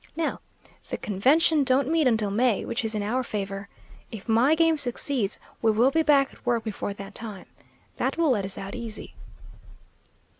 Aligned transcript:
Now, 0.15 0.41
the 0.89 0.97
convention 0.97 1.63
don't 1.63 1.87
meet 1.87 2.07
until 2.07 2.31
May, 2.31 2.65
which 2.65 2.83
is 2.83 2.95
in 2.95 3.03
our 3.03 3.21
favor. 3.21 3.69
If 4.09 4.27
my 4.27 4.55
game 4.55 4.77
succeeds, 4.79 5.39
we 5.61 5.69
will 5.69 5.91
be 5.91 6.01
back 6.01 6.33
at 6.33 6.43
work 6.43 6.63
before 6.63 6.95
that 6.95 7.13
time. 7.13 7.45
That 7.97 8.17
will 8.17 8.31
let 8.31 8.43
us 8.43 8.57
out 8.57 8.73
easy." 8.73 9.13